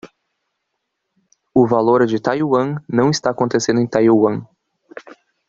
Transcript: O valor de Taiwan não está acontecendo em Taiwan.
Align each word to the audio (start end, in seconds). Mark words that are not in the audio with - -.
O 1.53 1.67
valor 1.67 2.07
de 2.07 2.19
Taiwan 2.19 2.77
não 2.89 3.11
está 3.11 3.29
acontecendo 3.29 3.79
em 3.79 3.85
Taiwan. 3.87 4.43